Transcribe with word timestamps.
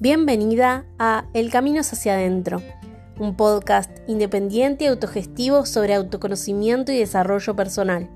Bienvenida 0.00 0.84
a 1.00 1.24
El 1.34 1.50
Camino 1.50 1.80
hacia 1.80 2.14
adentro, 2.14 2.62
un 3.18 3.34
podcast 3.34 3.90
independiente 4.06 4.84
y 4.84 4.86
autogestivo 4.86 5.66
sobre 5.66 5.94
autoconocimiento 5.94 6.92
y 6.92 6.98
desarrollo 7.00 7.56
personal. 7.56 8.08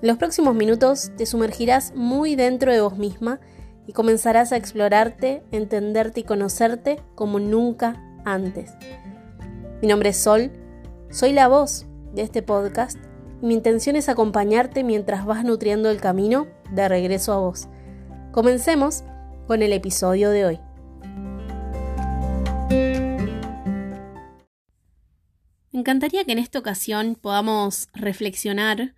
En 0.00 0.08
los 0.08 0.16
próximos 0.16 0.54
minutos 0.54 1.12
te 1.18 1.26
sumergirás 1.26 1.92
muy 1.94 2.36
dentro 2.36 2.72
de 2.72 2.80
vos 2.80 2.96
misma 2.96 3.38
y 3.86 3.92
comenzarás 3.92 4.50
a 4.52 4.56
explorarte, 4.56 5.42
entenderte 5.50 6.20
y 6.20 6.24
conocerte 6.24 7.02
como 7.16 7.38
nunca 7.38 8.02
antes. 8.24 8.70
Mi 9.82 9.88
nombre 9.88 10.08
es 10.08 10.16
Sol, 10.16 10.52
soy 11.10 11.34
la 11.34 11.48
voz 11.48 11.84
de 12.14 12.22
este 12.22 12.42
podcast 12.42 12.96
y 13.42 13.46
mi 13.46 13.52
intención 13.52 13.94
es 13.94 14.08
acompañarte 14.08 14.84
mientras 14.84 15.26
vas 15.26 15.44
nutriendo 15.44 15.90
el 15.90 16.00
camino 16.00 16.46
de 16.70 16.88
regreso 16.88 17.34
a 17.34 17.40
vos. 17.40 17.68
Comencemos 18.32 19.04
con 19.46 19.62
el 19.62 19.72
episodio 19.72 20.30
de 20.30 20.46
hoy. 20.46 20.58
Me 25.72 25.80
encantaría 25.80 26.24
que 26.24 26.32
en 26.32 26.38
esta 26.38 26.58
ocasión 26.58 27.16
podamos 27.20 27.88
reflexionar 27.94 28.94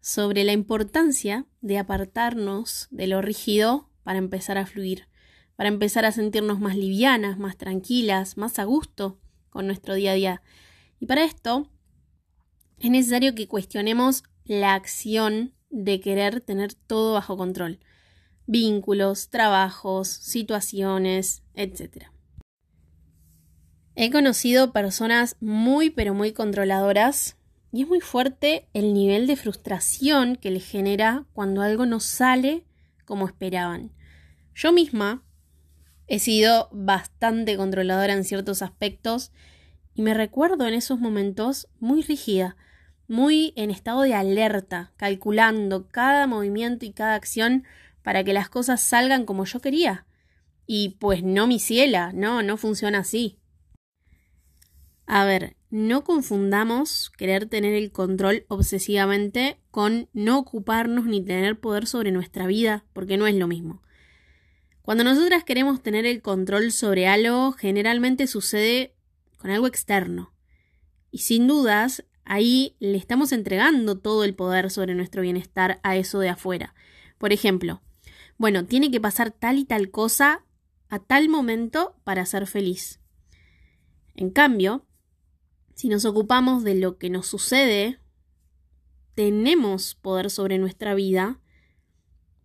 sobre 0.00 0.44
la 0.44 0.52
importancia 0.52 1.46
de 1.60 1.78
apartarnos 1.78 2.88
de 2.90 3.06
lo 3.06 3.22
rígido 3.22 3.88
para 4.02 4.18
empezar 4.18 4.58
a 4.58 4.66
fluir, 4.66 5.08
para 5.56 5.68
empezar 5.68 6.04
a 6.04 6.12
sentirnos 6.12 6.60
más 6.60 6.76
livianas, 6.76 7.38
más 7.38 7.56
tranquilas, 7.56 8.36
más 8.36 8.58
a 8.58 8.64
gusto 8.64 9.18
con 9.50 9.66
nuestro 9.66 9.94
día 9.94 10.12
a 10.12 10.14
día. 10.14 10.42
Y 10.98 11.06
para 11.06 11.24
esto 11.24 11.70
es 12.78 12.90
necesario 12.90 13.34
que 13.34 13.48
cuestionemos 13.48 14.24
la 14.44 14.74
acción 14.74 15.54
de 15.70 16.00
querer 16.00 16.40
tener 16.40 16.74
todo 16.74 17.14
bajo 17.14 17.36
control. 17.36 17.80
Vínculos, 18.46 19.30
trabajos, 19.30 20.08
situaciones, 20.08 21.42
etc. 21.54 22.06
He 23.96 24.10
conocido 24.10 24.72
personas 24.72 25.36
muy 25.40 25.90
pero 25.90 26.14
muy 26.14 26.32
controladoras 26.32 27.36
y 27.72 27.82
es 27.82 27.88
muy 27.88 28.00
fuerte 28.00 28.68
el 28.72 28.94
nivel 28.94 29.26
de 29.26 29.36
frustración 29.36 30.36
que 30.36 30.50
les 30.50 30.64
genera 30.64 31.26
cuando 31.32 31.62
algo 31.62 31.86
no 31.86 32.00
sale 32.00 32.64
como 33.04 33.26
esperaban. 33.26 33.92
Yo 34.54 34.72
misma 34.72 35.24
he 36.06 36.18
sido 36.18 36.68
bastante 36.72 37.56
controladora 37.56 38.12
en 38.12 38.24
ciertos 38.24 38.62
aspectos 38.62 39.32
y 39.94 40.02
me 40.02 40.14
recuerdo 40.14 40.66
en 40.66 40.74
esos 40.74 40.98
momentos 40.98 41.68
muy 41.78 42.02
rígida, 42.02 42.56
muy 43.08 43.52
en 43.56 43.70
estado 43.70 44.02
de 44.02 44.14
alerta, 44.14 44.92
calculando 44.96 45.88
cada 45.88 46.26
movimiento 46.26 46.84
y 46.84 46.92
cada 46.92 47.14
acción 47.14 47.64
para 48.04 48.22
que 48.22 48.34
las 48.34 48.48
cosas 48.48 48.80
salgan 48.80 49.24
como 49.24 49.46
yo 49.46 49.60
quería. 49.60 50.06
Y 50.66 50.90
pues 51.00 51.24
no 51.24 51.48
mi 51.48 51.58
ciela, 51.58 52.12
no, 52.12 52.42
no 52.42 52.56
funciona 52.56 52.98
así. 52.98 53.38
A 55.06 55.24
ver, 55.24 55.56
no 55.70 56.04
confundamos 56.04 57.10
querer 57.16 57.46
tener 57.46 57.74
el 57.74 57.90
control 57.92 58.44
obsesivamente 58.48 59.58
con 59.70 60.08
no 60.12 60.38
ocuparnos 60.38 61.06
ni 61.06 61.24
tener 61.24 61.58
poder 61.58 61.86
sobre 61.86 62.12
nuestra 62.12 62.46
vida, 62.46 62.84
porque 62.92 63.16
no 63.16 63.26
es 63.26 63.34
lo 63.34 63.48
mismo. 63.48 63.82
Cuando 64.82 65.02
nosotras 65.02 65.42
queremos 65.44 65.82
tener 65.82 66.04
el 66.04 66.20
control 66.20 66.72
sobre 66.72 67.06
algo, 67.06 67.52
generalmente 67.52 68.26
sucede 68.26 68.94
con 69.38 69.50
algo 69.50 69.66
externo. 69.66 70.34
Y 71.10 71.18
sin 71.18 71.46
dudas, 71.46 72.04
ahí 72.24 72.76
le 72.80 72.98
estamos 72.98 73.32
entregando 73.32 73.98
todo 73.98 74.24
el 74.24 74.34
poder 74.34 74.70
sobre 74.70 74.94
nuestro 74.94 75.22
bienestar 75.22 75.80
a 75.82 75.96
eso 75.96 76.18
de 76.20 76.28
afuera. 76.28 76.74
Por 77.18 77.32
ejemplo, 77.32 77.80
bueno, 78.38 78.66
tiene 78.66 78.90
que 78.90 79.00
pasar 79.00 79.30
tal 79.30 79.58
y 79.58 79.64
tal 79.64 79.90
cosa 79.90 80.44
a 80.88 80.98
tal 80.98 81.28
momento 81.28 81.96
para 82.04 82.26
ser 82.26 82.46
feliz. 82.46 83.00
En 84.14 84.30
cambio, 84.30 84.86
si 85.74 85.88
nos 85.88 86.04
ocupamos 86.04 86.62
de 86.62 86.74
lo 86.74 86.98
que 86.98 87.10
nos 87.10 87.26
sucede, 87.26 87.98
tenemos 89.14 89.94
poder 89.94 90.30
sobre 90.30 90.58
nuestra 90.58 90.94
vida 90.94 91.40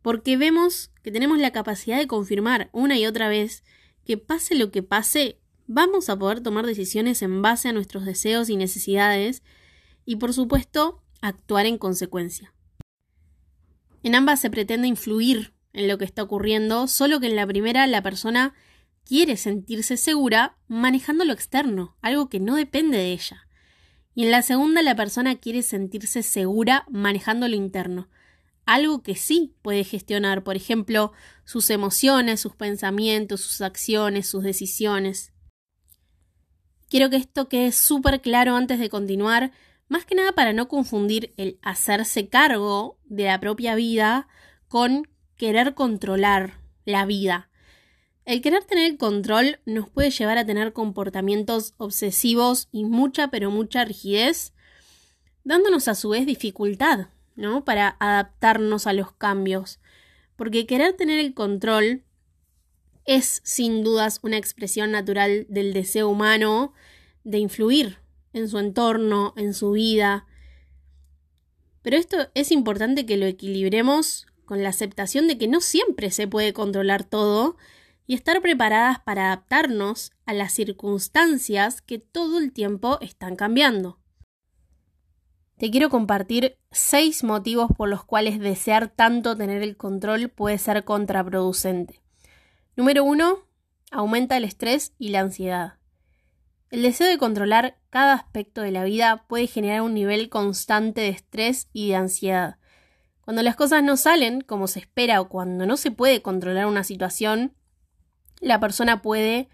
porque 0.01 0.37
vemos 0.37 0.91
que 1.03 1.11
tenemos 1.11 1.39
la 1.39 1.51
capacidad 1.51 1.97
de 1.97 2.07
confirmar 2.07 2.69
una 2.71 2.97
y 2.97 3.05
otra 3.05 3.29
vez 3.29 3.63
que 4.05 4.17
pase 4.17 4.55
lo 4.55 4.71
que 4.71 4.81
pase, 4.81 5.39
vamos 5.67 6.09
a 6.09 6.17
poder 6.17 6.41
tomar 6.41 6.65
decisiones 6.65 7.21
en 7.21 7.41
base 7.41 7.69
a 7.69 7.73
nuestros 7.73 8.05
deseos 8.05 8.49
y 8.49 8.55
necesidades 8.55 9.43
y 10.05 10.15
por 10.15 10.33
supuesto 10.33 11.03
actuar 11.21 11.65
en 11.65 11.77
consecuencia. 11.77 12.53
En 14.01 14.15
ambas 14.15 14.39
se 14.39 14.49
pretende 14.49 14.87
influir 14.87 15.53
en 15.79 15.87
lo 15.87 15.97
que 15.97 16.05
está 16.05 16.23
ocurriendo, 16.23 16.87
solo 16.87 17.19
que 17.19 17.27
en 17.27 17.35
la 17.35 17.47
primera 17.47 17.87
la 17.87 18.01
persona 18.01 18.53
quiere 19.05 19.37
sentirse 19.37 19.97
segura 19.97 20.57
manejando 20.67 21.25
lo 21.25 21.33
externo, 21.33 21.97
algo 22.01 22.29
que 22.29 22.39
no 22.39 22.55
depende 22.55 22.97
de 22.97 23.11
ella. 23.11 23.47
Y 24.13 24.25
en 24.25 24.31
la 24.31 24.41
segunda 24.41 24.81
la 24.81 24.95
persona 24.95 25.35
quiere 25.35 25.63
sentirse 25.63 26.23
segura 26.23 26.85
manejando 26.89 27.47
lo 27.47 27.55
interno, 27.55 28.09
algo 28.65 29.01
que 29.01 29.15
sí 29.15 29.55
puede 29.63 29.83
gestionar, 29.83 30.43
por 30.43 30.55
ejemplo, 30.55 31.11
sus 31.43 31.71
emociones, 31.71 32.39
sus 32.39 32.55
pensamientos, 32.55 33.41
sus 33.41 33.61
acciones, 33.61 34.27
sus 34.27 34.43
decisiones. 34.43 35.33
Quiero 36.87 37.09
que 37.09 37.15
esto 37.15 37.49
quede 37.49 37.71
súper 37.71 38.21
claro 38.21 38.55
antes 38.55 38.77
de 38.77 38.89
continuar, 38.89 39.51
más 39.87 40.05
que 40.05 40.13
nada 40.13 40.33
para 40.33 40.53
no 40.53 40.67
confundir 40.67 41.33
el 41.37 41.57
hacerse 41.63 42.29
cargo 42.29 42.99
de 43.05 43.23
la 43.23 43.39
propia 43.39 43.73
vida 43.73 44.27
con 44.67 45.07
querer 45.39 45.73
controlar 45.73 46.59
la 46.83 47.05
vida. 47.05 47.49
El 48.25 48.41
querer 48.41 48.65
tener 48.65 48.91
el 48.91 48.97
control 48.97 49.59
nos 49.65 49.89
puede 49.89 50.11
llevar 50.11 50.37
a 50.37 50.45
tener 50.45 50.73
comportamientos 50.73 51.73
obsesivos 51.77 52.67
y 52.73 52.83
mucha 52.83 53.29
pero 53.31 53.49
mucha 53.49 53.85
rigidez, 53.85 54.53
dándonos 55.45 55.87
a 55.87 55.95
su 55.95 56.09
vez 56.09 56.25
dificultad, 56.27 57.07
¿no? 57.35 57.63
Para 57.63 57.95
adaptarnos 58.01 58.85
a 58.85 58.91
los 58.91 59.13
cambios. 59.13 59.79
Porque 60.35 60.67
querer 60.67 60.93
tener 60.93 61.19
el 61.19 61.33
control 61.33 62.03
es 63.05 63.41
sin 63.45 63.81
dudas 63.81 64.19
una 64.21 64.37
expresión 64.37 64.91
natural 64.91 65.45
del 65.47 65.71
deseo 65.71 66.09
humano 66.09 66.73
de 67.23 67.39
influir 67.39 67.97
en 68.33 68.49
su 68.49 68.59
entorno, 68.59 69.33
en 69.37 69.53
su 69.53 69.71
vida. 69.71 70.27
Pero 71.81 71.95
esto 71.95 72.29
es 72.35 72.51
importante 72.51 73.05
que 73.05 73.15
lo 73.15 73.25
equilibremos 73.25 74.27
con 74.49 74.63
la 74.63 74.69
aceptación 74.69 75.27
de 75.27 75.37
que 75.37 75.47
no 75.47 75.61
siempre 75.61 76.09
se 76.09 76.27
puede 76.27 76.53
controlar 76.53 77.03
todo 77.03 77.55
y 78.07 78.15
estar 78.15 78.41
preparadas 78.41 78.97
para 78.97 79.27
adaptarnos 79.27 80.11
a 80.25 80.33
las 80.33 80.53
circunstancias 80.53 81.83
que 81.83 81.99
todo 81.99 82.39
el 82.39 82.51
tiempo 82.51 82.97
están 82.99 83.35
cambiando. 83.35 83.99
Te 85.59 85.69
quiero 85.69 85.91
compartir 85.91 86.57
seis 86.71 87.23
motivos 87.23 87.69
por 87.77 87.89
los 87.89 88.03
cuales 88.03 88.39
desear 88.39 88.87
tanto 88.87 89.37
tener 89.37 89.61
el 89.61 89.77
control 89.77 90.29
puede 90.29 90.57
ser 90.57 90.83
contraproducente. 90.83 92.01
Número 92.75 93.03
uno, 93.03 93.45
aumenta 93.91 94.35
el 94.35 94.45
estrés 94.45 94.93
y 94.97 95.09
la 95.09 95.19
ansiedad. 95.19 95.75
El 96.71 96.81
deseo 96.81 97.07
de 97.07 97.19
controlar 97.19 97.77
cada 97.91 98.13
aspecto 98.13 98.61
de 98.61 98.71
la 98.71 98.83
vida 98.83 99.27
puede 99.27 99.45
generar 99.45 99.83
un 99.83 99.93
nivel 99.93 100.27
constante 100.29 101.01
de 101.01 101.09
estrés 101.09 101.69
y 101.71 101.89
de 101.89 101.97
ansiedad. 101.97 102.58
Cuando 103.29 103.43
las 103.43 103.55
cosas 103.55 103.83
no 103.83 103.95
salen 103.95 104.41
como 104.41 104.65
se 104.65 104.79
espera 104.79 105.21
o 105.21 105.29
cuando 105.29 105.67
no 105.67 105.77
se 105.77 105.91
puede 105.91 106.23
controlar 106.23 106.65
una 106.65 106.83
situación, 106.83 107.53
la 108.41 108.59
persona 108.59 109.03
puede 109.03 109.49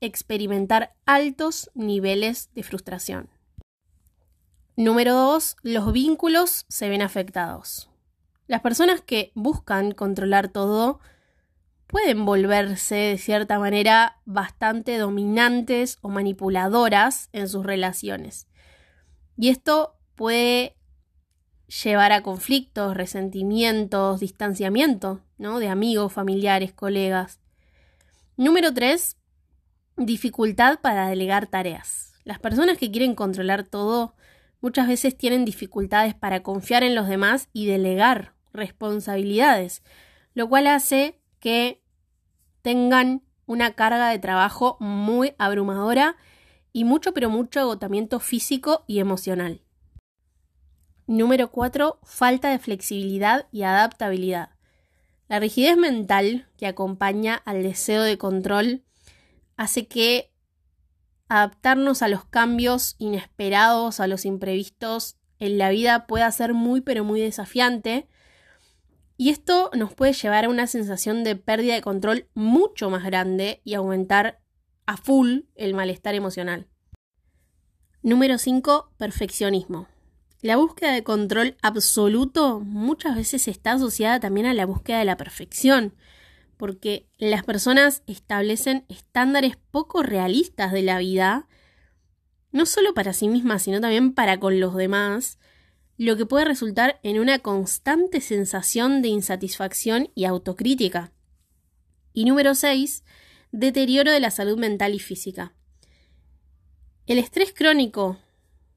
experimentar 0.00 0.96
altos 1.06 1.70
niveles 1.74 2.50
de 2.56 2.64
frustración. 2.64 3.30
Número 4.74 5.14
2. 5.14 5.58
Los 5.62 5.92
vínculos 5.92 6.64
se 6.66 6.88
ven 6.88 7.02
afectados. 7.02 7.88
Las 8.48 8.62
personas 8.62 9.00
que 9.00 9.30
buscan 9.36 9.92
controlar 9.92 10.48
todo 10.48 10.98
pueden 11.86 12.24
volverse 12.24 12.96
de 12.96 13.18
cierta 13.18 13.60
manera 13.60 14.18
bastante 14.24 14.98
dominantes 14.98 15.98
o 16.00 16.08
manipuladoras 16.08 17.28
en 17.32 17.48
sus 17.48 17.64
relaciones. 17.64 18.48
Y 19.36 19.50
esto 19.50 19.94
puede 20.16 20.79
llevar 21.70 22.12
a 22.12 22.22
conflictos, 22.22 22.96
resentimientos, 22.96 24.20
distanciamiento, 24.20 25.20
¿no? 25.38 25.60
De 25.60 25.68
amigos, 25.68 26.12
familiares, 26.12 26.72
colegas. 26.72 27.38
Número 28.36 28.74
3. 28.74 29.16
Dificultad 29.96 30.80
para 30.80 31.08
delegar 31.08 31.46
tareas. 31.46 32.12
Las 32.24 32.38
personas 32.38 32.76
que 32.76 32.90
quieren 32.90 33.14
controlar 33.14 33.64
todo 33.64 34.14
muchas 34.60 34.88
veces 34.88 35.16
tienen 35.16 35.44
dificultades 35.44 36.14
para 36.14 36.42
confiar 36.42 36.82
en 36.82 36.94
los 36.94 37.08
demás 37.08 37.48
y 37.52 37.66
delegar 37.66 38.34
responsabilidades, 38.52 39.82
lo 40.34 40.48
cual 40.48 40.66
hace 40.66 41.18
que 41.38 41.80
tengan 42.62 43.22
una 43.46 43.72
carga 43.72 44.10
de 44.10 44.18
trabajo 44.18 44.76
muy 44.80 45.34
abrumadora 45.38 46.16
y 46.72 46.84
mucho 46.84 47.14
pero 47.14 47.30
mucho 47.30 47.60
agotamiento 47.60 48.20
físico 48.20 48.84
y 48.86 48.98
emocional. 48.98 49.62
Número 51.10 51.50
4. 51.50 51.98
Falta 52.04 52.50
de 52.50 52.60
flexibilidad 52.60 53.48
y 53.50 53.64
adaptabilidad. 53.64 54.50
La 55.26 55.40
rigidez 55.40 55.76
mental 55.76 56.46
que 56.56 56.68
acompaña 56.68 57.34
al 57.34 57.64
deseo 57.64 58.04
de 58.04 58.16
control 58.16 58.84
hace 59.56 59.88
que 59.88 60.30
adaptarnos 61.28 62.02
a 62.02 62.08
los 62.08 62.26
cambios 62.26 62.94
inesperados, 62.98 63.98
a 63.98 64.06
los 64.06 64.24
imprevistos 64.24 65.16
en 65.40 65.58
la 65.58 65.70
vida 65.70 66.06
pueda 66.06 66.30
ser 66.30 66.54
muy 66.54 66.80
pero 66.80 67.02
muy 67.02 67.20
desafiante 67.20 68.06
y 69.16 69.30
esto 69.30 69.72
nos 69.74 69.92
puede 69.92 70.12
llevar 70.12 70.44
a 70.44 70.48
una 70.48 70.68
sensación 70.68 71.24
de 71.24 71.34
pérdida 71.34 71.74
de 71.74 71.82
control 71.82 72.28
mucho 72.34 72.88
más 72.88 73.02
grande 73.02 73.62
y 73.64 73.74
aumentar 73.74 74.38
a 74.86 74.96
full 74.96 75.40
el 75.56 75.74
malestar 75.74 76.14
emocional. 76.14 76.68
Número 78.00 78.38
5. 78.38 78.92
Perfeccionismo. 78.96 79.88
La 80.42 80.56
búsqueda 80.56 80.92
de 80.92 81.04
control 81.04 81.56
absoluto 81.60 82.60
muchas 82.60 83.14
veces 83.14 83.46
está 83.46 83.72
asociada 83.72 84.20
también 84.20 84.46
a 84.46 84.54
la 84.54 84.64
búsqueda 84.64 84.98
de 84.98 85.04
la 85.04 85.18
perfección, 85.18 85.94
porque 86.56 87.06
las 87.18 87.44
personas 87.44 88.02
establecen 88.06 88.86
estándares 88.88 89.58
poco 89.70 90.02
realistas 90.02 90.72
de 90.72 90.82
la 90.82 90.98
vida, 90.98 91.46
no 92.52 92.64
solo 92.64 92.94
para 92.94 93.12
sí 93.12 93.28
mismas, 93.28 93.62
sino 93.62 93.80
también 93.82 94.14
para 94.14 94.40
con 94.40 94.60
los 94.60 94.74
demás, 94.74 95.38
lo 95.98 96.16
que 96.16 96.24
puede 96.24 96.46
resultar 96.46 96.98
en 97.02 97.20
una 97.20 97.40
constante 97.40 98.22
sensación 98.22 99.02
de 99.02 99.08
insatisfacción 99.08 100.10
y 100.14 100.24
autocrítica. 100.24 101.12
Y 102.14 102.24
número 102.24 102.54
6, 102.54 103.04
deterioro 103.52 104.10
de 104.10 104.20
la 104.20 104.30
salud 104.30 104.58
mental 104.58 104.94
y 104.94 105.00
física. 105.00 105.52
El 107.06 107.18
estrés 107.18 107.52
crónico 107.52 108.18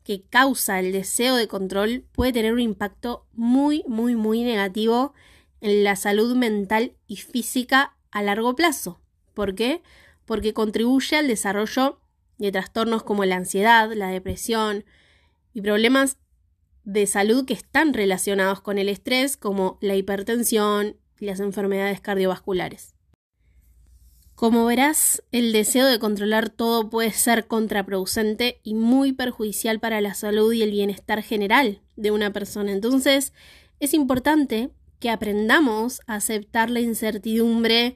que 0.04 0.24
causa 0.24 0.80
el 0.80 0.92
deseo 0.92 1.36
de 1.36 1.48
control 1.48 2.06
puede 2.12 2.34
tener 2.34 2.54
un 2.54 2.60
impacto 2.60 3.26
muy, 3.34 3.84
muy, 3.88 4.16
muy 4.16 4.44
negativo 4.44 5.14
en 5.62 5.84
la 5.84 5.96
salud 5.96 6.36
mental 6.36 6.94
y 7.08 7.18
física 7.18 7.96
a 8.12 8.22
largo 8.22 8.56
plazo. 8.56 9.00
¿Por 9.34 9.56
qué? 9.56 9.82
Porque 10.26 10.54
contribuye 10.54 11.18
al 11.18 11.28
desarrollo 11.28 12.00
de 12.38 12.52
trastornos 12.52 13.04
como 13.04 13.26
la 13.26 13.38
ansiedad, 13.38 13.92
la 13.94 14.10
depresión 14.10 14.86
y 15.54 15.62
problemas 15.62 16.18
de 16.84 17.08
salud 17.08 17.46
que 17.46 17.54
están 17.54 17.94
relacionados 17.94 18.60
con 18.62 18.78
el 18.78 18.90
estrés, 18.90 19.38
como 19.38 19.78
la 19.82 19.96
hipertensión 19.96 20.98
y 21.20 21.26
las 21.26 21.40
enfermedades 21.40 22.02
cardiovasculares. 22.02 22.93
Como 24.36 24.66
verás, 24.66 25.24
el 25.32 25.54
deseo 25.54 25.86
de 25.86 26.00
controlar 26.00 26.50
todo 26.50 26.90
puede 26.90 27.12
ser 27.12 27.48
contraproducente 27.48 28.60
y 28.64 28.74
muy 28.74 29.14
perjudicial 29.14 29.80
para 29.80 30.02
la 30.02 30.16
salud 30.16 30.52
y 30.54 30.64
el 30.64 30.72
bienestar 30.72 31.22
general 31.22 31.82
de 31.96 32.12
una 32.12 32.34
persona. 32.34 32.72
Entonces, 32.72 33.32
es 33.80 33.94
importante 33.94 34.72
que 35.00 35.10
aprendamos 35.10 36.02
a 36.08 36.16
aceptar 36.16 36.70
la 36.70 36.80
incertidumbre 36.80 37.96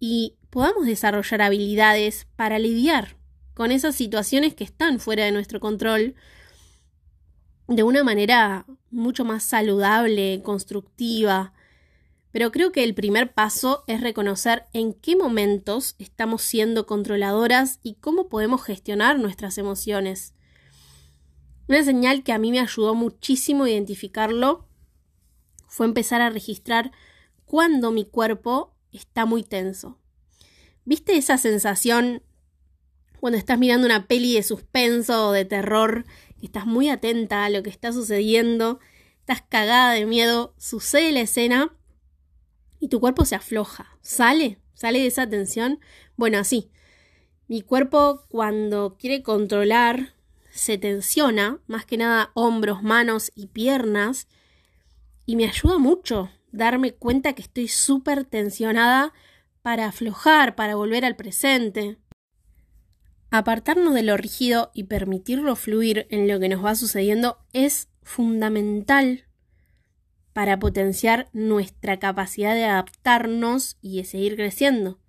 y 0.00 0.34
podamos 0.50 0.86
desarrollar 0.86 1.42
habilidades 1.42 2.26
para 2.36 2.58
lidiar 2.58 3.16
con 3.54 3.70
esas 3.70 3.94
situaciones 3.94 4.54
que 4.54 4.64
están 4.64 4.98
fuera 4.98 5.24
de 5.24 5.32
nuestro 5.32 5.60
control 5.60 6.14
de 7.66 7.82
una 7.82 8.02
manera 8.02 8.66
mucho 8.90 9.24
más 9.24 9.42
saludable, 9.44 10.40
constructiva. 10.42 11.52
Pero 12.30 12.52
creo 12.52 12.72
que 12.72 12.84
el 12.84 12.94
primer 12.94 13.32
paso 13.32 13.84
es 13.86 14.00
reconocer 14.00 14.66
en 14.72 14.92
qué 14.92 15.16
momentos 15.16 15.94
estamos 15.98 16.42
siendo 16.42 16.86
controladoras 16.86 17.80
y 17.82 17.94
cómo 17.94 18.28
podemos 18.28 18.62
gestionar 18.62 19.18
nuestras 19.18 19.56
emociones. 19.58 20.34
Una 21.68 21.82
señal 21.82 22.22
que 22.22 22.32
a 22.32 22.38
mí 22.38 22.50
me 22.50 22.60
ayudó 22.60 22.94
muchísimo 22.94 23.64
a 23.64 23.70
identificarlo 23.70 24.66
fue 25.66 25.86
empezar 25.86 26.20
a 26.20 26.30
registrar 26.30 26.92
cuando 27.44 27.90
mi 27.92 28.04
cuerpo 28.04 28.74
está 28.92 29.26
muy 29.26 29.42
tenso. 29.42 29.98
¿Viste 30.84 31.16
esa 31.16 31.38
sensación 31.38 32.22
cuando 33.20 33.38
estás 33.38 33.58
mirando 33.58 33.86
una 33.86 34.06
peli 34.06 34.34
de 34.34 34.42
suspenso 34.42 35.28
o 35.28 35.32
de 35.32 35.44
terror 35.44 36.06
estás 36.40 36.66
muy 36.66 36.88
atenta 36.88 37.44
a 37.44 37.50
lo 37.50 37.62
que 37.62 37.70
está 37.70 37.92
sucediendo, 37.92 38.78
estás 39.20 39.42
cagada 39.42 39.92
de 39.92 40.06
miedo, 40.06 40.54
sucede 40.56 41.12
la 41.12 41.20
escena 41.20 41.77
y 42.80 42.88
tu 42.88 43.00
cuerpo 43.00 43.24
se 43.24 43.34
afloja, 43.34 43.98
sale, 44.00 44.58
sale 44.74 45.00
de 45.00 45.06
esa 45.06 45.28
tensión. 45.28 45.80
Bueno, 46.16 46.38
así. 46.38 46.70
Mi 47.46 47.62
cuerpo 47.62 48.24
cuando 48.28 48.96
quiere 48.98 49.22
controlar 49.22 50.14
se 50.50 50.76
tensiona, 50.76 51.60
más 51.66 51.86
que 51.86 51.96
nada 51.96 52.30
hombros, 52.34 52.82
manos 52.82 53.32
y 53.34 53.46
piernas, 53.46 54.28
y 55.24 55.36
me 55.36 55.46
ayuda 55.46 55.78
mucho 55.78 56.30
darme 56.52 56.92
cuenta 56.92 57.34
que 57.34 57.42
estoy 57.42 57.68
súper 57.68 58.24
tensionada 58.24 59.12
para 59.62 59.86
aflojar, 59.86 60.54
para 60.54 60.74
volver 60.74 61.04
al 61.04 61.16
presente. 61.16 61.98
Apartarnos 63.30 63.94
de 63.94 64.02
lo 64.02 64.16
rígido 64.16 64.70
y 64.74 64.84
permitirlo 64.84 65.54
fluir 65.54 66.06
en 66.10 66.28
lo 66.28 66.40
que 66.40 66.48
nos 66.48 66.64
va 66.64 66.74
sucediendo 66.74 67.38
es 67.52 67.88
fundamental 68.02 69.27
para 70.38 70.60
potenciar 70.60 71.28
nuestra 71.32 71.98
capacidad 71.98 72.54
de 72.54 72.62
adaptarnos 72.62 73.76
y 73.82 73.96
de 73.96 74.04
seguir 74.04 74.36
creciendo. 74.36 75.00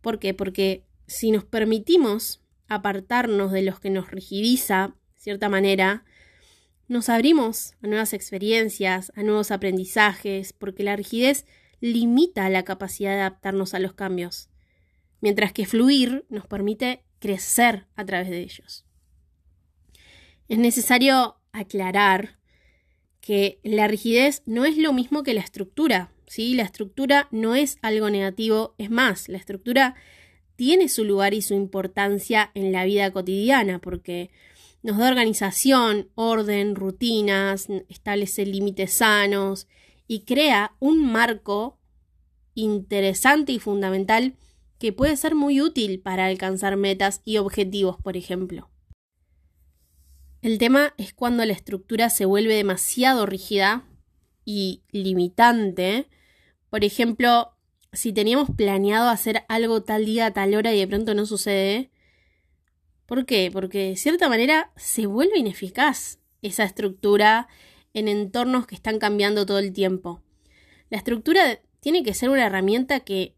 ¿Por 0.00 0.20
qué? 0.20 0.32
Porque 0.32 0.84
si 1.08 1.32
nos 1.32 1.42
permitimos 1.42 2.40
apartarnos 2.68 3.50
de 3.50 3.62
los 3.62 3.80
que 3.80 3.90
nos 3.90 4.12
rigidiza, 4.12 4.94
de 5.16 5.20
cierta 5.20 5.48
manera, 5.48 6.04
nos 6.86 7.08
abrimos 7.08 7.74
a 7.82 7.88
nuevas 7.88 8.12
experiencias, 8.12 9.10
a 9.16 9.24
nuevos 9.24 9.50
aprendizajes, 9.50 10.52
porque 10.52 10.84
la 10.84 10.94
rigidez 10.94 11.46
limita 11.80 12.48
la 12.48 12.62
capacidad 12.62 13.10
de 13.10 13.22
adaptarnos 13.22 13.74
a 13.74 13.80
los 13.80 13.94
cambios, 13.94 14.50
mientras 15.20 15.52
que 15.52 15.66
fluir 15.66 16.26
nos 16.28 16.46
permite 16.46 17.02
crecer 17.18 17.88
a 17.96 18.04
través 18.04 18.30
de 18.30 18.38
ellos. 18.38 18.86
Es 20.46 20.58
necesario 20.58 21.40
aclarar 21.50 22.38
que 23.24 23.58
la 23.62 23.88
rigidez 23.88 24.42
no 24.44 24.66
es 24.66 24.76
lo 24.76 24.92
mismo 24.92 25.22
que 25.22 25.32
la 25.32 25.40
estructura, 25.40 26.12
¿sí? 26.26 26.52
La 26.52 26.62
estructura 26.62 27.26
no 27.30 27.54
es 27.54 27.78
algo 27.80 28.10
negativo, 28.10 28.74
es 28.76 28.90
más, 28.90 29.30
la 29.30 29.38
estructura 29.38 29.94
tiene 30.56 30.90
su 30.90 31.04
lugar 31.04 31.32
y 31.32 31.40
su 31.40 31.54
importancia 31.54 32.50
en 32.52 32.70
la 32.70 32.84
vida 32.84 33.10
cotidiana 33.12 33.78
porque 33.78 34.30
nos 34.82 34.98
da 34.98 35.08
organización, 35.08 36.10
orden, 36.14 36.74
rutinas, 36.74 37.68
establece 37.88 38.44
límites 38.44 38.92
sanos 38.92 39.68
y 40.06 40.20
crea 40.26 40.76
un 40.78 41.10
marco 41.10 41.78
interesante 42.52 43.52
y 43.52 43.58
fundamental 43.58 44.34
que 44.78 44.92
puede 44.92 45.16
ser 45.16 45.34
muy 45.34 45.62
útil 45.62 45.98
para 45.98 46.26
alcanzar 46.26 46.76
metas 46.76 47.22
y 47.24 47.38
objetivos, 47.38 47.96
por 48.02 48.18
ejemplo. 48.18 48.68
El 50.44 50.58
tema 50.58 50.92
es 50.98 51.14
cuando 51.14 51.42
la 51.46 51.54
estructura 51.54 52.10
se 52.10 52.26
vuelve 52.26 52.54
demasiado 52.54 53.24
rígida 53.24 53.88
y 54.44 54.82
limitante. 54.90 56.06
Por 56.68 56.84
ejemplo, 56.84 57.54
si 57.94 58.12
teníamos 58.12 58.50
planeado 58.54 59.08
hacer 59.08 59.46
algo 59.48 59.84
tal 59.84 60.04
día 60.04 60.32
tal 60.32 60.54
hora 60.54 60.74
y 60.74 60.80
de 60.80 60.86
pronto 60.86 61.14
no 61.14 61.24
sucede. 61.24 61.90
¿Por 63.06 63.24
qué? 63.24 63.48
Porque 63.50 63.88
de 63.88 63.96
cierta 63.96 64.28
manera 64.28 64.70
se 64.76 65.06
vuelve 65.06 65.38
ineficaz 65.38 66.18
esa 66.42 66.64
estructura 66.64 67.48
en 67.94 68.06
entornos 68.06 68.66
que 68.66 68.74
están 68.74 68.98
cambiando 68.98 69.46
todo 69.46 69.60
el 69.60 69.72
tiempo. 69.72 70.20
La 70.90 70.98
estructura 70.98 71.60
tiene 71.80 72.02
que 72.02 72.12
ser 72.12 72.28
una 72.28 72.44
herramienta 72.44 73.00
que 73.00 73.34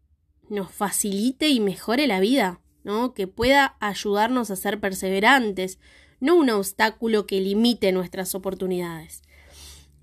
nos 0.48 0.72
facilite 0.72 1.50
y 1.50 1.60
mejore 1.60 2.08
la 2.08 2.18
vida, 2.18 2.60
¿no? 2.82 3.14
Que 3.14 3.28
pueda 3.28 3.76
ayudarnos 3.78 4.50
a 4.50 4.56
ser 4.56 4.80
perseverantes, 4.80 5.78
no 6.20 6.36
un 6.36 6.50
obstáculo 6.50 7.26
que 7.26 7.40
limite 7.40 7.92
nuestras 7.92 8.34
oportunidades. 8.34 9.22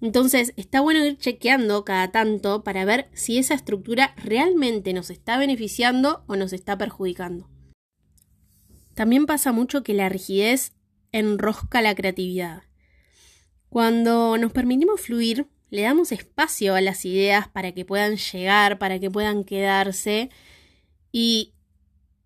Entonces, 0.02 0.54
está 0.58 0.82
bueno 0.82 1.06
ir 1.06 1.18
chequeando 1.18 1.86
cada 1.86 2.12
tanto 2.12 2.64
para 2.64 2.84
ver 2.84 3.10
si 3.14 3.38
esa 3.38 3.54
estructura 3.54 4.14
realmente 4.18 4.92
nos 4.94 5.10
está 5.10 5.38
beneficiando 5.38 6.26
o 6.28 6.36
nos 6.36 6.52
está 6.52 6.78
perjudicando. 6.78 7.50
También 8.94 9.26
pasa 9.26 9.52
mucho 9.52 9.82
que 9.82 9.94
la 9.94 10.10
rigidez 10.10 10.74
enrosca 11.12 11.82
la 11.82 11.96
creatividad. 11.96 12.64
Cuando 13.70 14.38
nos 14.38 14.52
permitimos 14.52 15.02
fluir, 15.02 15.48
le 15.70 15.82
damos 15.82 16.12
espacio 16.12 16.76
a 16.76 16.82
las 16.82 17.06
ideas 17.06 17.48
para 17.48 17.72
que 17.72 17.86
puedan 17.86 18.18
llegar, 18.18 18.78
para 18.78 19.00
que 19.00 19.10
puedan 19.10 19.44
quedarse. 19.44 20.30
Y 21.12 21.54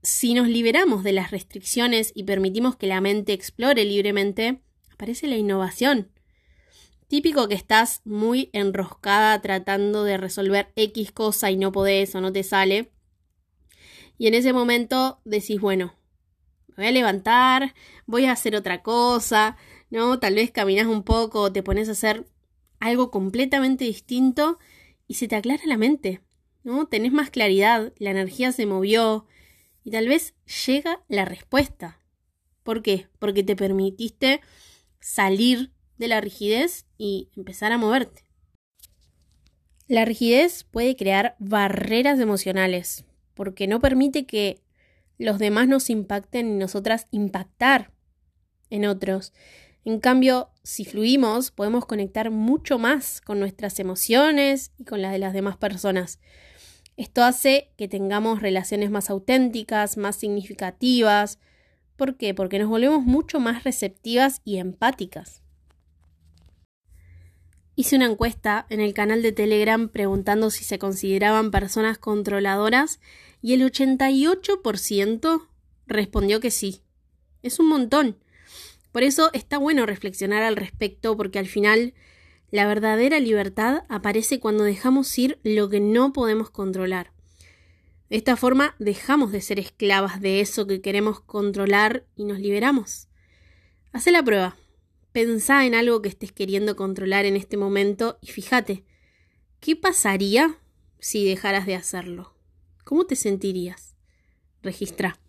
si 0.08 0.34
nos 0.34 0.48
liberamos 0.48 1.04
de 1.04 1.12
las 1.12 1.32
restricciones 1.32 2.14
y 2.16 2.24
permitimos 2.24 2.78
que 2.78 2.88
la 2.88 3.02
mente 3.02 3.34
explore 3.34 3.84
libremente, 3.84 4.62
aparece 4.90 5.28
la 5.28 5.36
innovación. 5.36 6.14
Típico 7.10 7.50
que 7.50 7.56
estás 7.56 8.00
muy 8.06 8.50
enroscada 8.54 9.42
tratando 9.42 10.06
de 10.06 10.16
resolver 10.16 10.72
X 10.78 11.12
cosa 11.12 11.52
y 11.52 11.58
no 11.58 11.74
podés 11.74 12.16
o 12.16 12.22
no 12.22 12.32
te 12.32 12.44
sale. 12.44 12.94
Y 14.18 14.28
en 14.28 14.34
ese 14.34 14.54
momento 14.54 15.20
decís, 15.26 15.60
bueno, 15.60 15.94
me 16.70 16.76
voy 16.78 16.88
a 16.88 16.92
levantar, 16.92 17.76
voy 18.06 18.26
a 18.28 18.32
hacer 18.32 18.56
otra 18.56 18.84
cosa, 18.84 19.58
¿no? 19.90 20.20
Tal 20.20 20.36
vez 20.36 20.52
caminas 20.52 20.88
un 20.88 21.04
poco, 21.04 21.52
te 21.52 21.64
pones 21.64 21.90
a 21.90 21.92
hacer 21.92 22.26
algo 22.80 23.12
completamente 23.12 23.84
distinto 23.84 24.58
y 25.06 25.16
se 25.16 25.28
te 25.28 25.36
aclara 25.36 25.64
la 25.66 25.76
mente. 25.76 26.22
¿no? 26.64 26.88
Tenés 26.88 27.12
más 27.12 27.30
claridad, 27.30 27.92
la 27.98 28.12
energía 28.12 28.54
se 28.54 28.66
movió 28.66 29.26
y 29.88 29.92
tal 29.92 30.10
vez 30.10 30.34
llega 30.66 31.02
la 31.08 31.24
respuesta. 31.24 32.02
¿Por 32.64 32.84
qué? 32.84 33.08
Porque 33.20 33.42
te 33.42 33.56
permitiste 33.56 34.42
salir 35.00 35.72
de 35.98 36.10
la 36.10 36.20
rigidez 36.20 36.86
y 36.98 37.30
empezar 37.38 37.72
a 37.72 37.78
moverte. 37.78 38.26
La 39.88 40.04
rigidez 40.04 40.66
puede 40.66 40.98
crear 40.98 41.38
barreras 41.40 42.20
emocionales, 42.20 43.06
porque 43.34 43.66
no 43.66 43.80
permite 43.80 44.26
que 44.26 44.62
los 45.18 45.40
demás 45.40 45.70
nos 45.70 45.90
impacten 45.90 46.50
y 46.50 46.58
nosotras 46.58 47.08
impactar 47.12 47.94
en 48.70 48.88
otros. 48.88 49.32
En 49.86 50.02
cambio, 50.02 50.50
si 50.64 50.84
fluimos, 50.84 51.52
podemos 51.52 51.86
conectar 51.86 52.30
mucho 52.30 52.78
más 52.78 53.22
con 53.22 53.40
nuestras 53.40 53.80
emociones 53.80 54.74
y 54.78 54.84
con 54.84 55.02
las 55.02 55.14
de 55.14 55.20
las 55.20 55.32
demás 55.32 55.56
personas. 55.56 56.20
Esto 56.98 57.24
hace 57.24 57.70
que 57.78 57.88
tengamos 57.88 58.42
relaciones 58.42 58.90
más 58.90 59.12
auténticas, 59.12 59.98
más 59.98 60.16
significativas. 60.16 61.38
¿Por 61.96 62.18
qué? 62.18 62.34
Porque 62.34 62.58
nos 62.58 62.70
volvemos 62.70 63.04
mucho 63.04 63.40
más 63.40 63.64
receptivas 63.64 64.42
y 64.44 64.58
empáticas. 64.58 65.44
Hice 67.76 67.96
una 67.96 68.08
encuesta 68.08 68.66
en 68.72 68.82
el 68.82 68.96
canal 68.96 69.22
de 69.22 69.32
Telegram 69.32 69.90
preguntando 69.90 70.50
si 70.50 70.64
se 70.64 70.80
consideraban 70.80 71.52
personas 71.52 72.00
controladoras 72.00 73.00
y 73.44 73.54
el 73.54 73.62
88% 73.62 75.48
respondió 75.86 76.40
que 76.40 76.50
sí. 76.50 76.82
Es 77.44 77.60
un 77.60 77.68
montón. 77.68 78.18
Por 78.92 79.04
eso 79.04 79.30
está 79.34 79.60
bueno 79.60 79.86
reflexionar 79.86 80.42
al 80.42 80.56
respecto 80.56 81.16
porque 81.16 81.38
al 81.38 81.46
final 81.46 81.94
la 82.50 82.66
verdadera 82.66 83.20
libertad 83.20 83.84
aparece 83.90 84.40
cuando 84.40 84.64
dejamos 84.64 85.18
ir 85.18 85.40
lo 85.44 85.70
que 85.70 85.80
no 85.80 86.14
podemos 86.14 86.50
controlar. 86.50 87.12
De 88.10 88.16
esta 88.16 88.38
forma 88.38 88.76
dejamos 88.80 89.32
de 89.32 89.42
ser 89.42 89.60
esclavas 89.60 90.22
de 90.22 90.40
eso 90.40 90.66
que 90.66 90.82
queremos 90.82 91.20
controlar 91.20 92.06
y 92.16 92.24
nos 92.24 92.40
liberamos. 92.40 93.10
Haz 93.92 94.08
la 94.08 94.24
prueba. 94.24 94.56
Pensá 95.12 95.66
en 95.66 95.76
algo 95.76 96.02
que 96.02 96.10
estés 96.10 96.32
queriendo 96.32 96.76
controlar 96.76 97.26
en 97.26 97.36
este 97.36 97.58
momento 97.58 98.18
y 98.22 98.28
fíjate, 98.28 98.86
¿qué 99.60 99.76
pasaría 99.76 100.58
si 101.00 101.26
dejaras 101.26 101.66
de 101.66 101.76
hacerlo? 101.76 102.34
¿Cómo 102.84 103.06
te 103.06 103.16
sentirías? 103.16 103.96
Registra. 104.62 105.20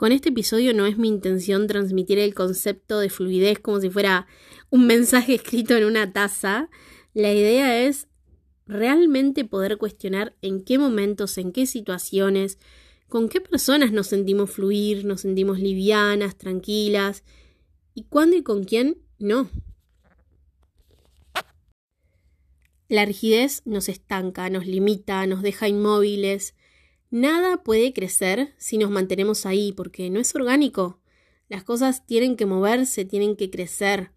Con 0.00 0.12
este 0.12 0.30
episodio 0.30 0.72
no 0.72 0.86
es 0.86 0.96
mi 0.96 1.08
intención 1.08 1.66
transmitir 1.66 2.18
el 2.18 2.32
concepto 2.32 3.00
de 3.00 3.10
fluidez 3.10 3.58
como 3.58 3.82
si 3.82 3.90
fuera 3.90 4.26
un 4.70 4.86
mensaje 4.86 5.34
escrito 5.34 5.76
en 5.76 5.84
una 5.84 6.10
taza. 6.14 6.70
La 7.12 7.30
idea 7.34 7.82
es 7.84 8.08
realmente 8.66 9.44
poder 9.44 9.76
cuestionar 9.76 10.34
en 10.40 10.64
qué 10.64 10.78
momentos, 10.78 11.36
en 11.36 11.52
qué 11.52 11.66
situaciones, 11.66 12.58
con 13.08 13.28
qué 13.28 13.42
personas 13.42 13.92
nos 13.92 14.06
sentimos 14.06 14.50
fluir, 14.50 15.04
nos 15.04 15.20
sentimos 15.20 15.58
livianas, 15.60 16.38
tranquilas, 16.38 17.22
y 17.92 18.04
cuándo 18.04 18.38
y 18.38 18.42
con 18.42 18.64
quién 18.64 19.02
no. 19.18 19.50
La 22.88 23.04
rigidez 23.04 23.60
nos 23.66 23.90
estanca, 23.90 24.48
nos 24.48 24.66
limita, 24.66 25.26
nos 25.26 25.42
deja 25.42 25.68
inmóviles. 25.68 26.54
Nada 27.10 27.62
puede 27.64 27.92
crecer 27.92 28.54
si 28.56 28.78
nos 28.78 28.90
mantenemos 28.90 29.44
ahí, 29.44 29.72
porque 29.72 30.10
no 30.10 30.20
es 30.20 30.34
orgánico. 30.34 31.00
Las 31.48 31.64
cosas 31.64 32.06
tienen 32.06 32.36
que 32.36 32.46
moverse, 32.46 33.04
tienen 33.04 33.34
que 33.34 33.50
crecer. 33.50 34.12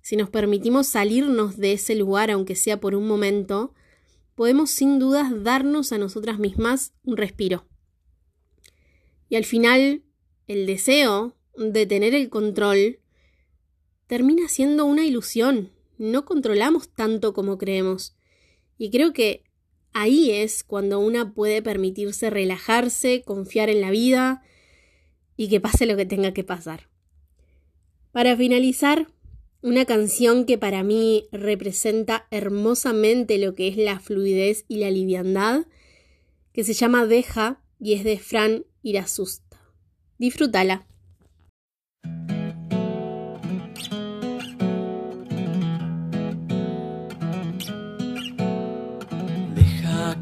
Si 0.00 0.16
nos 0.16 0.30
permitimos 0.30 0.86
salirnos 0.86 1.58
de 1.58 1.72
ese 1.72 1.94
lugar, 1.94 2.30
aunque 2.30 2.56
sea 2.56 2.80
por 2.80 2.94
un 2.94 3.06
momento, 3.06 3.74
podemos 4.34 4.70
sin 4.70 4.98
dudas 4.98 5.30
darnos 5.44 5.92
a 5.92 5.98
nosotras 5.98 6.38
mismas 6.38 6.94
un 7.04 7.18
respiro. 7.18 7.66
Y 9.28 9.36
al 9.36 9.44
final, 9.44 10.02
el 10.46 10.66
deseo 10.66 11.36
de 11.56 11.86
tener 11.86 12.14
el 12.14 12.30
control 12.30 13.00
termina 14.06 14.48
siendo 14.48 14.86
una 14.86 15.04
ilusión. 15.04 15.72
No 15.98 16.24
controlamos 16.24 16.88
tanto 16.88 17.32
como 17.32 17.58
creemos. 17.58 18.16
Y 18.78 18.90
creo 18.90 19.12
que 19.12 19.44
ahí 19.94 20.30
es 20.30 20.64
cuando 20.64 21.00
una 21.00 21.32
puede 21.32 21.62
permitirse 21.62 22.28
relajarse, 22.28 23.22
confiar 23.22 23.70
en 23.70 23.80
la 23.80 23.90
vida 23.90 24.42
y 25.36 25.48
que 25.48 25.60
pase 25.60 25.86
lo 25.86 25.96
que 25.96 26.04
tenga 26.04 26.34
que 26.34 26.44
pasar. 26.44 26.90
Para 28.12 28.36
finalizar, 28.36 29.08
una 29.62 29.86
canción 29.86 30.44
que 30.44 30.58
para 30.58 30.82
mí 30.82 31.26
representa 31.32 32.26
hermosamente 32.30 33.38
lo 33.38 33.54
que 33.54 33.68
es 33.68 33.78
la 33.78 33.98
fluidez 33.98 34.66
y 34.68 34.76
la 34.76 34.90
liviandad, 34.90 35.66
que 36.52 36.64
se 36.64 36.74
llama 36.74 37.06
Deja 37.06 37.62
y 37.80 37.94
es 37.94 38.04
de 38.04 38.18
Fran 38.18 38.66
Irasusta. 38.82 39.58
Disfrútala. 40.18 40.86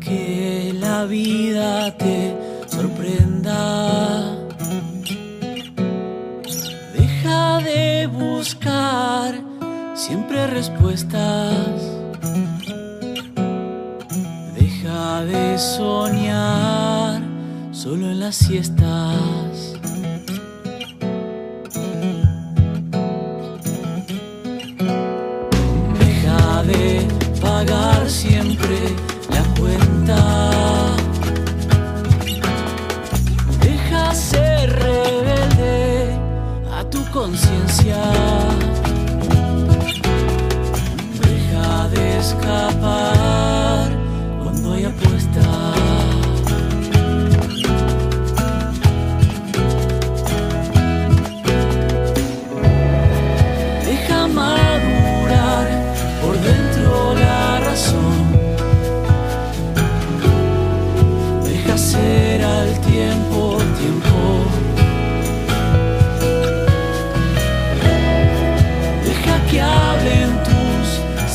Que 0.05 0.73
la 0.79 1.05
vida 1.05 1.97
te 1.97 2.37
sorprenda. 2.67 4.37
Deja 6.97 7.59
de 7.59 8.07
buscar 8.07 9.35
siempre 9.95 10.47
respuestas. 10.47 11.67
Deja 14.55 15.25
de 15.25 15.59
soñar 15.59 17.23
solo 17.73 18.11
en 18.11 18.21
las 18.21 18.37
siestas. 18.37 19.42
Conciencia. 37.23 38.32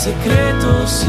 Secretos 0.07 1.03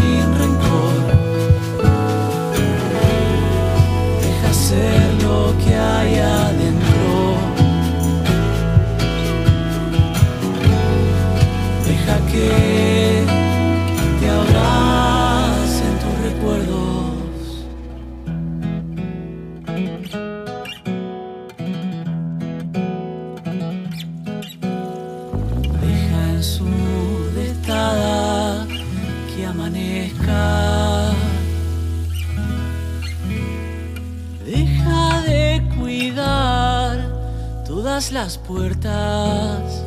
todas 37.99 38.13
las 38.13 38.39
puertas. 38.39 39.85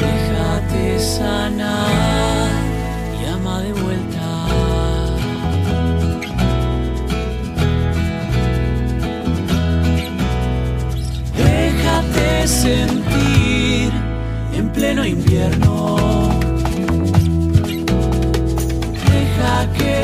Déjate 0.00 0.98
sanar 0.98 2.50
y 3.20 3.26
ama 3.26 3.60
de 3.60 3.72
vuelta. 3.72 4.46
Déjate 11.36 12.48
sentir 12.48 13.92
en 14.56 14.68
pleno 14.72 15.04
invierno. 15.04 16.40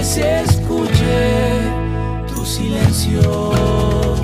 se 0.02 0.40
escuche 0.42 1.48
tu 2.28 2.46
silencio. 2.46 4.17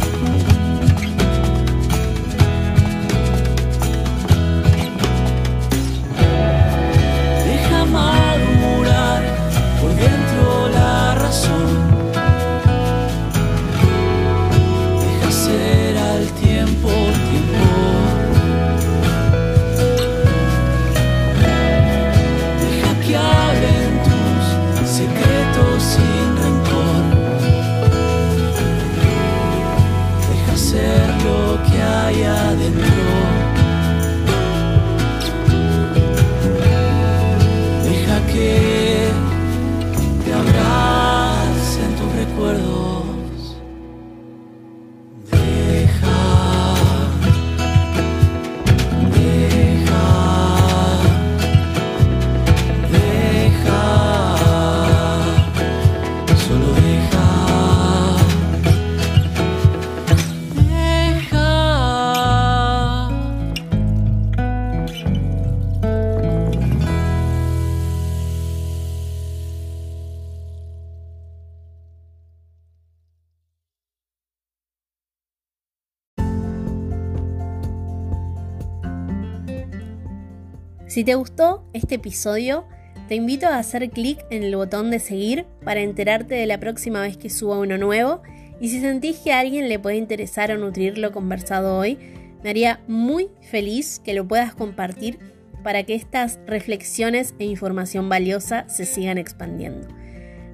Si 80.86 81.04
te 81.04 81.14
gustó 81.14 81.64
este 81.72 81.96
episodio, 81.96 82.66
te 83.08 83.14
invito 83.14 83.46
a 83.46 83.58
hacer 83.58 83.90
clic 83.90 84.24
en 84.30 84.42
el 84.42 84.56
botón 84.56 84.90
de 84.90 84.98
seguir 84.98 85.46
para 85.64 85.80
enterarte 85.80 86.34
de 86.34 86.46
la 86.46 86.60
próxima 86.60 87.00
vez 87.00 87.16
que 87.16 87.30
suba 87.30 87.58
uno 87.58 87.78
nuevo 87.78 88.22
y 88.60 88.68
si 88.68 88.80
sentís 88.80 89.18
que 89.18 89.32
a 89.32 89.40
alguien 89.40 89.68
le 89.68 89.78
puede 89.78 89.96
interesar 89.96 90.50
o 90.50 90.58
nutrir 90.58 90.98
lo 90.98 91.12
conversado 91.12 91.78
hoy, 91.78 91.98
me 92.42 92.50
haría 92.50 92.80
muy 92.86 93.28
feliz 93.40 94.00
que 94.04 94.14
lo 94.14 94.26
puedas 94.26 94.54
compartir 94.54 95.18
para 95.62 95.82
que 95.82 95.94
estas 95.94 96.38
reflexiones 96.46 97.34
e 97.38 97.46
información 97.46 98.08
valiosa 98.08 98.68
se 98.68 98.84
sigan 98.84 99.18
expandiendo. 99.18 99.88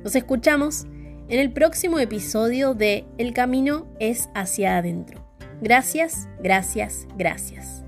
Nos 0.05 0.15
escuchamos 0.15 0.87
en 1.29 1.39
el 1.41 1.53
próximo 1.53 1.99
episodio 1.99 2.75
de 2.75 3.05
El 3.19 3.33
camino 3.33 3.87
es 3.99 4.31
hacia 4.35 4.79
adentro. 4.79 5.25
Gracias, 5.61 6.29
gracias, 6.43 7.07
gracias. 7.17 7.85